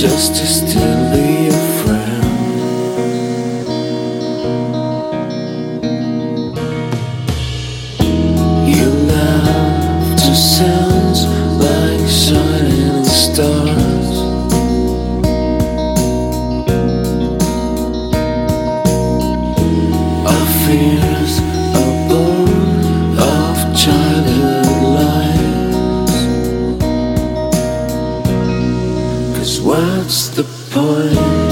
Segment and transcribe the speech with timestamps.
[0.00, 1.52] just to still be a
[1.82, 2.22] friend.
[8.68, 11.16] You love to sound
[11.58, 12.57] like silence.
[30.78, 31.47] boy.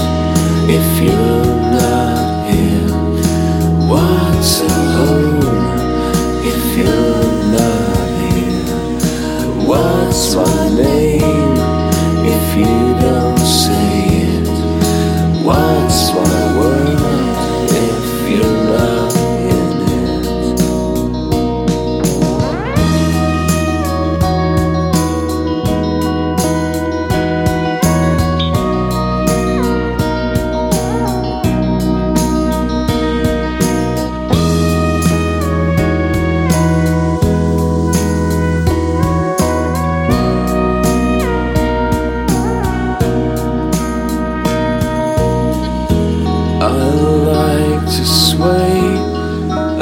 [46.77, 46.89] I
[47.33, 48.79] like to sway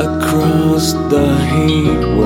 [0.08, 2.25] across the heat.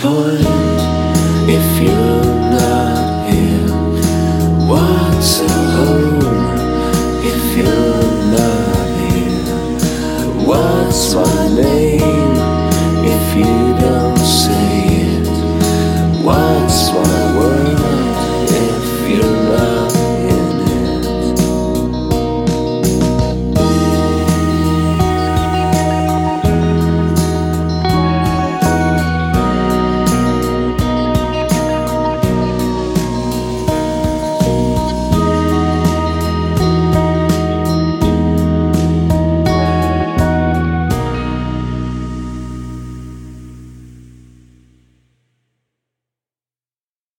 [0.00, 0.40] point
[1.46, 3.68] if you're not here?
[4.66, 5.59] What's up?